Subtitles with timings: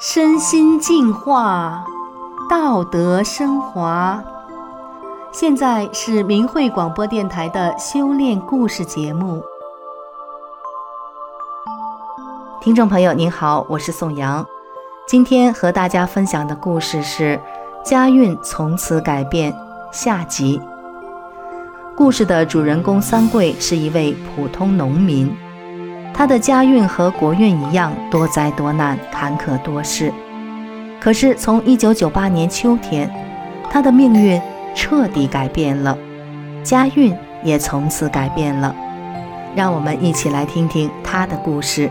[0.00, 1.84] 身心净化，
[2.48, 4.22] 道德升华。
[5.32, 9.42] 现在是明慧广播电台的修炼故事节目。
[12.60, 14.46] 听众朋友您好，我是宋阳。
[15.08, 17.40] 今天和大家分享的故事是
[17.88, 19.52] 《家运从此改变》
[19.90, 20.60] 下集。
[21.98, 25.28] 故事的主人公三桂是一位普通农民。
[26.14, 30.14] 他的家运和国运一样多灾多难、坎坷多事。
[31.00, 33.12] 可是从1998年秋天，
[33.68, 34.40] 他的命运
[34.76, 35.98] 彻底改变了，
[36.62, 38.72] 家运也从此改变了。
[39.56, 41.90] 让我们一起来听听他的故事。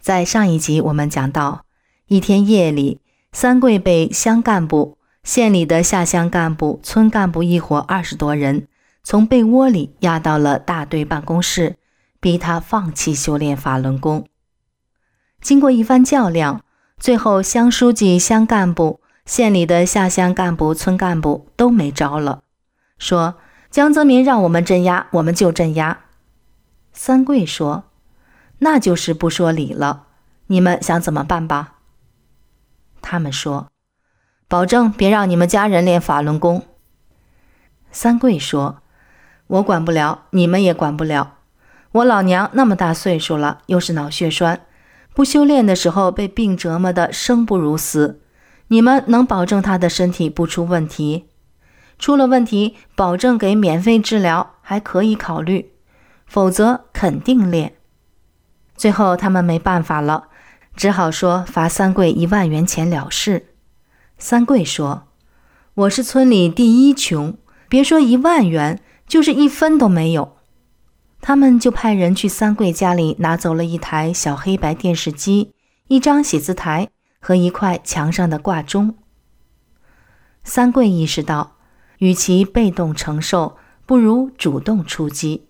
[0.00, 1.66] 在上一集我们讲到，
[2.06, 3.00] 一天夜里，
[3.32, 8.66] 三桂被乡干部、县里的下乡干部、村干部一伙二十多人。
[9.04, 11.76] 从被窝里押到了大队办公室，
[12.20, 14.26] 逼他放弃修炼法轮功。
[15.40, 16.62] 经过一番较量，
[16.98, 22.42] 最后乡书记、乡干部、县里的下乡干部、村干部都没招了，
[22.98, 23.36] 说
[23.70, 26.00] 江泽民让我们镇压，我们就镇压。
[26.92, 27.84] 三桂说
[28.58, 30.06] ：“那就是不说理了，
[30.48, 31.76] 你们想怎么办吧？”
[33.10, 33.68] 他们说
[34.48, 36.66] ：“保证别让你们家人练法轮功。”
[37.90, 38.82] 三桂说。
[39.46, 41.36] 我管不了，你们也管不了。
[41.92, 44.66] 我老娘那么大岁数了，又是脑血栓，
[45.14, 48.20] 不修炼的时候被病折磨的生不如死。
[48.66, 51.30] 你们能保证她的身体不出问题？
[51.98, 55.70] 出了问题，保证给免费治疗，还可以考虑；
[56.26, 57.72] 否则肯定练。
[58.76, 60.28] 最后他们没办法了，
[60.78, 63.48] 只好说罚三桂一万元钱了事。
[64.16, 65.08] 三桂说
[65.74, 67.36] ：“我是村里第一穷，
[67.68, 70.36] 别说一万元。”就是一分都没有，
[71.20, 75.52] 他们就派人去三桂家里拿走了一台小黑白电视机、
[75.88, 78.94] 一张写字台和一块墙上的挂钟。
[80.44, 81.56] 三桂意识到，
[81.98, 85.48] 与其被动承受，不如主动出击。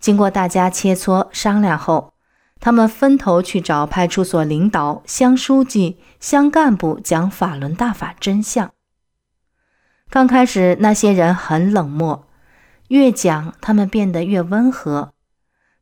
[0.00, 2.14] 经过大家切磋商量后，
[2.60, 8.72] 他们分头去找派出所领导、乡书记、乡干部讲法轮大法真相。
[10.10, 12.26] 刚开始，那些人很冷漠。
[12.88, 15.12] 越讲，他们变得越温和，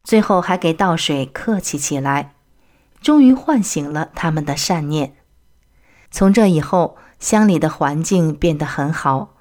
[0.02, 2.34] 最后还给倒水，客气起来，
[3.00, 5.14] 终于唤醒了他们的善念。
[6.10, 9.36] 从这以后，乡里的环境变得很好，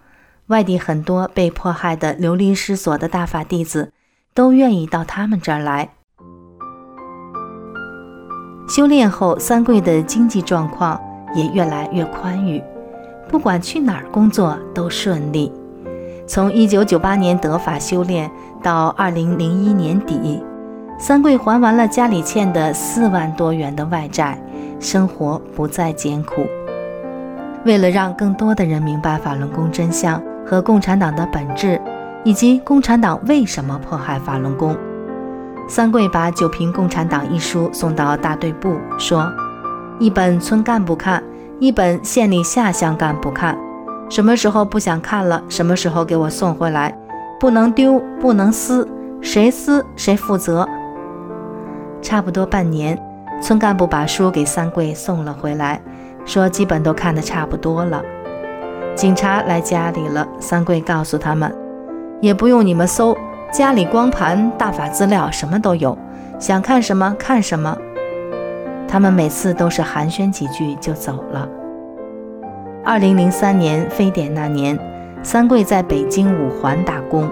[0.47, 3.91] 外地很多被迫害的流离失所的大法弟子
[4.35, 5.94] 都愿意到他们这儿来
[8.67, 9.37] 修炼后。
[9.39, 10.99] 三桂的经济状况
[11.35, 12.63] 也越来越宽裕，
[13.27, 15.51] 不管去哪儿工作都顺利。
[16.27, 18.29] 从一九九八年得法修炼
[18.63, 20.43] 到二零零一年底，
[20.97, 24.39] 三桂还完了家里欠的四万多元的外债，
[24.79, 26.45] 生活不再艰苦。
[27.65, 31.79] 为了让更多的人明白法轮功真相和共产党的本质，
[32.23, 34.75] 以及共产党为什么迫害法轮功，
[35.67, 39.31] 三桂把《九瓶共产党》一书送到大队部，说：
[39.99, 41.23] 一本村干部看，
[41.59, 43.57] 一本县里下乡干部看。
[44.07, 46.95] 什么时候不想看了，什么时候给我送回来，
[47.39, 48.87] 不能丢，不能撕，
[49.21, 50.67] 谁撕谁负责。
[51.99, 52.95] 差不多半年，
[53.41, 55.81] 村干部把书给三桂送了回来，
[56.25, 58.03] 说基本都看得差不多了。
[58.93, 61.51] 警察来家里了，三桂告诉他们，
[62.21, 63.17] 也不用你们搜，
[63.51, 65.97] 家里光盘、大法资料什么都有，
[66.39, 67.77] 想看什么看什么。
[68.87, 71.47] 他们每次都是寒暄几句就走了。
[72.83, 74.77] 二零零三年非典那年，
[75.23, 77.29] 三桂在北京五环打工。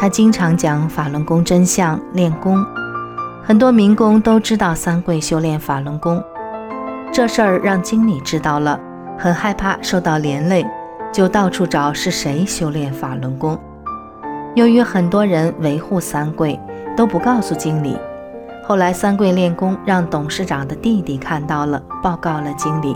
[0.00, 2.64] 他经常讲法轮功真相，练功。
[3.42, 6.22] 很多民工都知道三桂修炼法轮功。
[7.12, 8.78] 这事儿让经理知道了，
[9.18, 10.64] 很害怕受到连累，
[11.12, 13.58] 就到处找是谁修炼法轮功。
[14.54, 16.60] 由于很多人维护三桂，
[16.94, 17.96] 都不告诉经理。
[18.62, 22.94] 后来三桂练功，让董事长的弟弟看到了，报告了经理。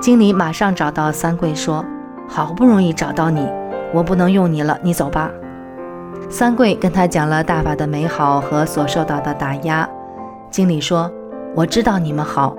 [0.00, 1.84] 经理马上找到三桂，说
[2.28, 3.44] ：“好不容易找到你，
[3.92, 5.28] 我不能用你了，你走吧。”
[6.30, 9.88] 三桂跟他讲了大法的美好和所受到的打压。
[10.50, 11.10] 经理说
[11.56, 12.54] ：“我知道你们好，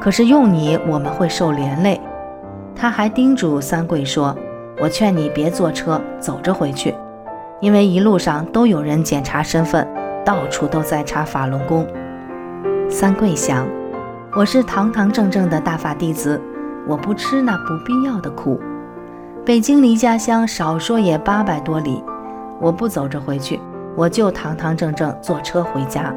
[0.00, 2.00] 可是用你我们会受连累。”
[2.76, 4.36] 他还叮嘱三桂说
[4.80, 6.94] ：“我劝你别坐车，走着回去，
[7.62, 9.88] 因为一路上都有人检查身份，
[10.22, 11.86] 到处都在查法轮功。”
[12.90, 13.66] 三桂想
[14.36, 16.38] ：“我是堂堂正正的大法弟子。”
[16.84, 18.60] 我不吃那不必要的苦。
[19.46, 22.02] 北京离家乡少说也八百多里，
[22.60, 23.60] 我不走着回去，
[23.94, 26.12] 我就堂堂正正坐车回家。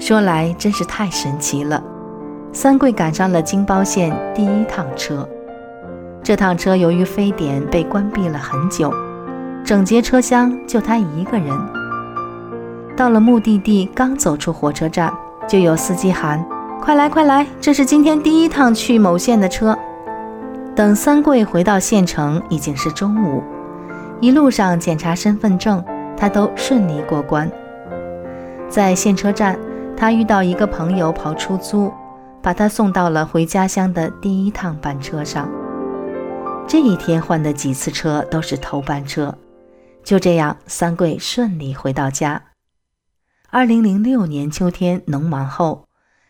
[0.00, 1.80] 说来真是太神奇了，
[2.52, 5.24] 三桂赶上了京包线第一趟车。
[6.20, 8.92] 这趟车由于非典被关闭了很久，
[9.64, 11.48] 整节车厢就他一个人。
[12.96, 15.12] 到了目的地，刚走出火车站，
[15.48, 16.44] 就有司机喊
[16.82, 17.46] ：“快来，快来！
[17.60, 19.76] 这是今天第一趟去某县的车。”
[20.74, 23.42] 等三桂回到县城，已经是中午。
[24.20, 25.82] 一路上检查身份证，
[26.16, 27.50] 他都顺利过关。
[28.68, 29.58] 在县车站，
[29.96, 31.92] 他遇到一个朋友跑出租，
[32.42, 35.48] 把他送到了回家乡的第一趟班车上。
[36.66, 39.34] 这一天换的几次车都是头班车。
[40.04, 42.42] 就这样，三桂顺利回到家。
[43.50, 45.86] 二零零六年秋天农忙后，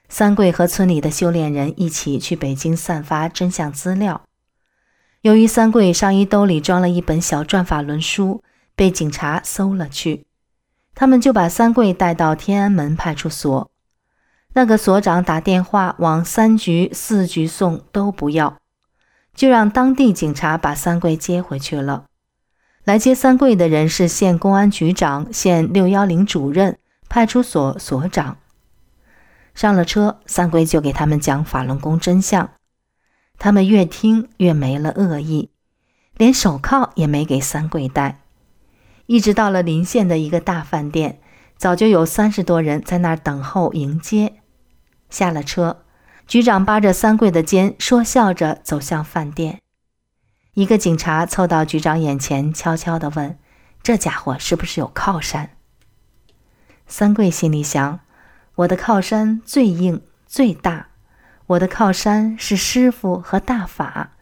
[0.09, 4.23] 三桂和村里的修炼人一起去北京散发真相资料。
[5.23, 8.43] 由于三桂上衣兜里装了一本小转法轮书，
[8.75, 10.27] 被警察搜了去。
[10.95, 13.71] 他们就把三桂带到天安门派出所。
[14.55, 18.59] 那个所长打电话往三局、四局送都不要，
[19.35, 22.05] 就让当地警察把三桂接回去了。
[22.85, 28.39] 来接三桂的人是县公安局长、县六幺零主任、派出所所长。
[29.55, 32.51] 上了车，三桂就给他们讲法轮功真相。
[33.39, 35.51] 他们越听越没了恶意，
[36.17, 38.21] 连手铐也没给三桂戴。
[39.07, 41.21] 一直到了临县的一个大饭店，
[41.57, 44.35] 早就有三十多人在那儿等候迎接。
[45.09, 45.85] 下了车，
[46.27, 49.61] 局长扒着三桂的肩，说笑着走向饭店。
[50.55, 53.39] 一个警察凑到局长眼前，悄悄地问
[53.83, 55.51] ：“这家伙是不是有靠山？”
[56.87, 58.01] 三桂心里想
[58.57, 60.89] ：“我的靠山最硬最大。”
[61.49, 64.13] 我的靠山是师傅和大法。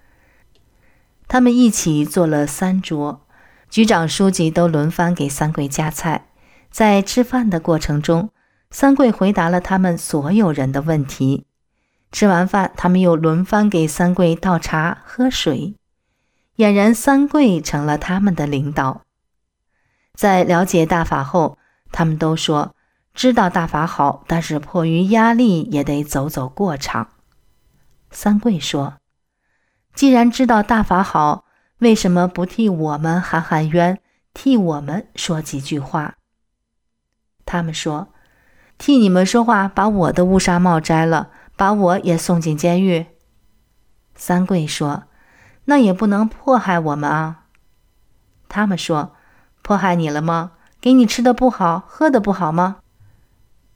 [1.29, 3.27] 他们一起做了三桌，
[3.69, 6.27] 局长、书记都轮番给三桂夹菜。
[6.71, 8.31] 在吃饭的过程中，
[8.71, 11.47] 三桂回答了他们所有人的问题。
[12.11, 15.77] 吃完饭，他们又轮番给三桂倒茶喝水。
[16.61, 19.03] 俨然三桂成了他们的领导。
[20.15, 21.57] 在了解大法后，
[21.91, 22.75] 他们都说。
[23.13, 27.09] 知道大法好，但是迫于压力也得走走过场。
[28.11, 28.99] 三桂说
[29.93, 31.45] ：“既然知道大法好，
[31.79, 33.99] 为什么不替我们喊喊冤，
[34.33, 36.15] 替我们说几句话？”
[37.45, 38.15] 他们说
[38.79, 43.07] ：“替你们说话，把我的乌纱帽摘了，把我也送进监狱。”
[44.15, 45.03] 三桂说
[45.67, 47.45] ：“那也不能迫害我们啊。”
[48.49, 49.15] 他们说
[49.63, 50.53] ：“迫害你了吗？
[50.81, 52.79] 给你吃的不好，喝的不好吗？”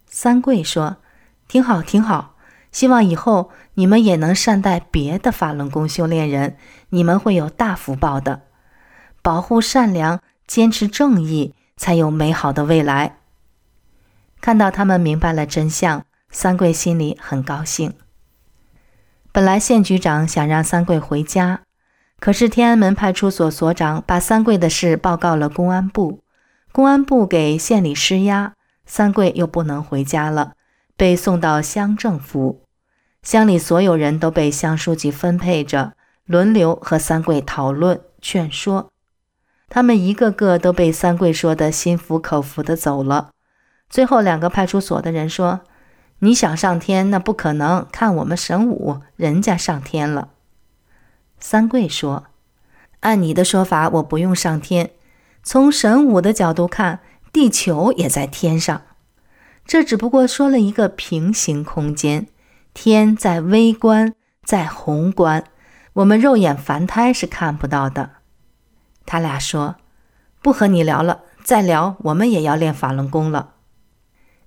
[0.07, 0.97] 三桂说
[1.47, 2.35] ：“挺好，挺好。
[2.73, 6.57] 希望以后你们也能善待别的法轮功修炼人，
[6.89, 8.43] 你们会有大福报的。
[9.23, 13.19] 保护善良，坚持正义，才有美好的未来。”
[14.41, 17.95] 看到他们明白了真相，三桂心里很高兴。
[19.33, 21.63] 本来县局长想让三桂回家，
[22.21, 26.21] 可是天安门派出所所长把三桂的事报告了公安部，
[26.73, 28.55] 公安部给县里施压。
[28.87, 30.53] 三桂又不能回家了，
[30.97, 32.63] 被送到乡政府。
[33.23, 35.95] 乡里所有人都被乡书记分配着，
[36.27, 38.91] 轮流和三桂讨论劝说。
[39.71, 43.31] 他们一个个都被三桂说得心服口服的走了。
[43.89, 45.61] 最后两个派出所的人说
[46.21, 47.87] ：“你想上天，那不可能。
[47.91, 50.29] 看我们神武，人家上天了。”
[51.47, 52.29] 三桂说
[53.01, 54.93] ：“按你的说法，我不用上天。
[55.43, 58.83] 从神武的角度看。”地球也在天上，
[59.67, 62.29] 这只不过说了一个平行空间。
[62.73, 65.43] 天在微观，在宏观，
[65.95, 68.11] 我们肉眼凡胎是看不到的。
[69.05, 69.75] 他俩说
[70.41, 73.55] ：“不和你聊了，再聊我们也要练法轮功了。”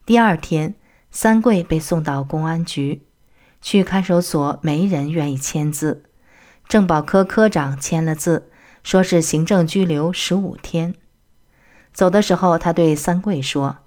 [0.07, 0.75] 第二天，
[1.11, 3.03] 三桂被送到公安局，
[3.61, 6.06] 去看守所，没人愿意签字。
[6.67, 8.49] 政保科科长签了字，
[8.83, 10.93] 说是行政拘留十五天。
[11.93, 13.77] 走的时候，他对三桂说：“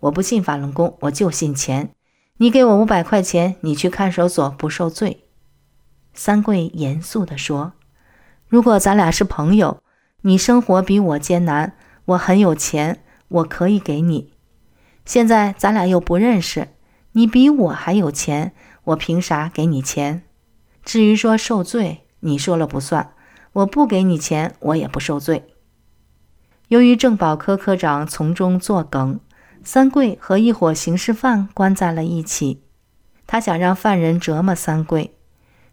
[0.00, 1.90] 我不信法轮功，我就信钱。
[2.36, 5.24] 你给我五百块钱，你去看守所不受罪。”
[6.14, 7.72] 三桂严肃地说
[8.48, 9.82] ：“如果咱俩是朋友，
[10.22, 14.32] 你生活比我艰难，我很有钱，我可以给你。
[15.04, 16.68] 现在咱俩又不认识，
[17.12, 18.52] 你比我还有钱，
[18.84, 20.22] 我凭啥给你钱？
[20.84, 23.12] 至于说受罪，你说了不算。
[23.52, 25.44] 我不给你钱，我也不受罪。”
[26.68, 29.18] 由于政保科科长从中作梗，
[29.64, 32.62] 三桂和一伙刑事犯关在了一起。
[33.26, 35.16] 他想让犯人折磨三桂，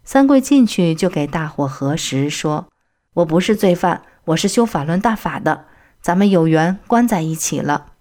[0.02, 2.66] 三桂进去就给大伙核实，说
[3.14, 5.66] ：“我不是罪犯，我是修法轮大法的，
[6.00, 7.92] 咱们有缘关在一起了。”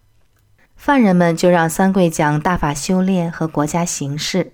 [0.76, 4.54] 犯人们就让三桂讲大法修炼和国家形势，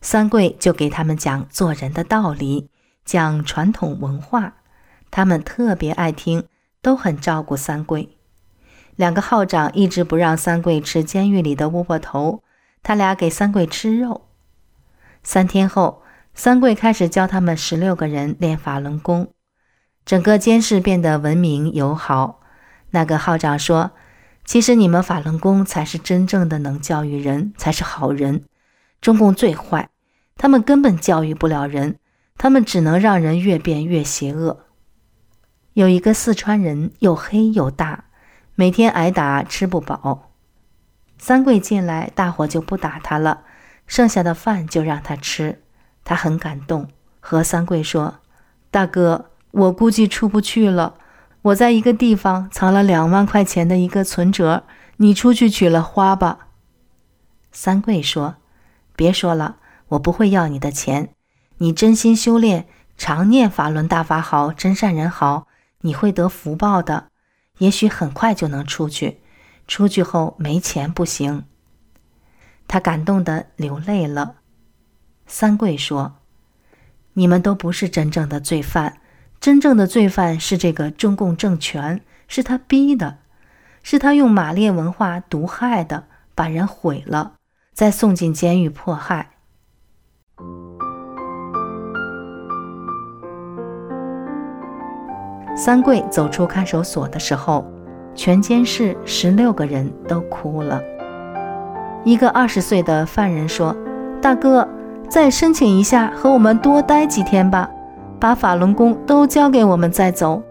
[0.00, 2.68] 三桂就给他们讲做人的道理，
[3.06, 4.52] 讲传统文化，
[5.10, 6.44] 他们特别爱听，
[6.82, 8.18] 都很照顾三桂。
[8.96, 12.42] 两个号长一直不让三桂吃监狱里的窝窝头，
[12.82, 14.26] 他俩给三桂吃肉。
[15.22, 16.02] 三天后。
[16.38, 19.32] 三桂开始教他们十六个人练法轮功，
[20.04, 22.40] 整个监室变得文明友好。
[22.90, 23.92] 那个号长说
[24.44, 28.44] ：“其实你们法轮功才是真正的能教育人，才是好人。
[29.00, 29.88] 中共最坏，
[30.36, 31.96] 他们根本教育不了人，
[32.38, 34.64] 他们只能让人越变越邪恶。”
[35.74, 38.04] 有一个四川人，又黑又大，
[38.54, 40.30] 每天挨打，吃不饱。
[41.18, 43.42] 三桂进来，大伙就不打他了，
[43.86, 45.62] 剩下的饭就让他吃。
[46.04, 46.88] 他很感动，
[47.20, 48.20] 和三桂说
[48.70, 50.94] ：“大哥，我估计出不去了。
[51.42, 54.64] 我在一个地方藏了两万块钱的一个存折，
[54.96, 56.48] 你出去取了花吧。”
[57.52, 58.36] 三桂说
[58.96, 59.56] ：“别说了，
[59.88, 61.10] 我不会要你的钱。
[61.58, 65.46] 你真心修炼，常念法轮大法好，真善人好，
[65.80, 67.08] 你会得福报的。
[67.58, 69.20] 也许很快就能出去。
[69.66, 71.44] 出去后没钱不行。”
[72.68, 74.36] 他感动的流泪了。
[75.26, 76.16] 三桂说
[77.14, 79.00] ：“你们都不是真正的罪犯，
[79.40, 83.18] 真正的罪犯是这个中共政权，是他逼的，
[83.82, 87.34] 是他用马列文化毒害的，把人毁了，
[87.72, 89.30] 再送进监狱迫害。”
[95.56, 97.64] 三桂走出看守所的时候，
[98.14, 100.80] 全监室十六个人都哭了。
[102.04, 103.74] 一个二十岁的犯人说
[104.22, 104.68] ：“大哥。”
[105.08, 107.70] 再申请一下，和我们多待几天吧，
[108.18, 110.42] 把法轮功都教给我们再走。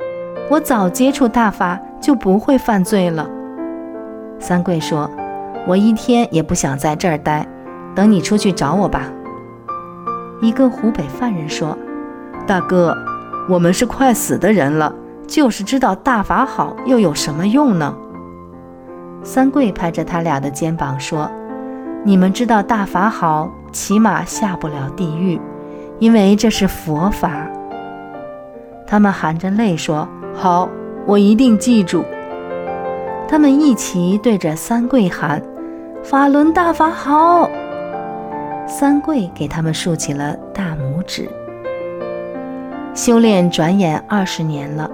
[0.50, 3.30] 我早接触大法，就不会犯罪了。
[4.40, 5.12] 三桂说
[5.68, 7.46] ：“我一天也不想在这儿待，
[7.94, 9.12] 等你出去找我吧。”
[10.42, 11.78] 一个湖北犯人说
[12.48, 12.96] ：“大哥，
[13.48, 14.94] 我们是快死的人了，
[15.28, 17.96] 就是知道大法好，又有什么用呢？”
[19.24, 21.30] 三桂拍着他俩的肩膀说
[22.04, 25.38] ：“你们知道大法好。”起码下不了地狱，
[26.00, 27.46] 因为这是佛法。
[28.88, 30.70] 他们含着泪说：“好，
[31.06, 32.02] 我一定记住。”
[33.28, 35.42] 他们一起对着三桂喊
[36.02, 37.50] ：“法轮大法好！”
[38.66, 41.30] 三桂给他们竖起了大拇指。
[42.96, 44.90] 修炼转眼二十年了，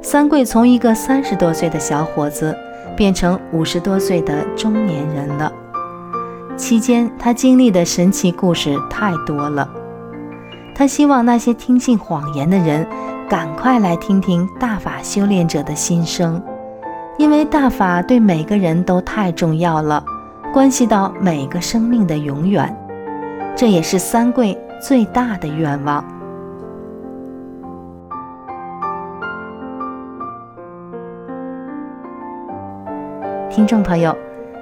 [0.00, 2.56] 三桂从一个三十多岁的小伙子
[2.96, 5.52] 变成五十多岁的中年人了。
[6.56, 9.68] 期间，他经历的神奇故事太多了。
[10.76, 12.86] 他希望那些听信谎言的人，
[13.28, 16.40] 赶快来听听大法修炼者的心声，
[17.18, 20.04] 因为大法对每个人都太重要了，
[20.52, 22.72] 关系到每个生命的永远。
[23.56, 26.04] 这也是三桂最大的愿望。
[33.54, 34.12] 听众朋友。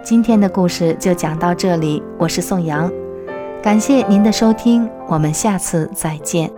[0.03, 2.93] 今天的故事就讲到这里，我是宋阳，
[3.63, 6.53] 感谢您的收听，我们下次再见。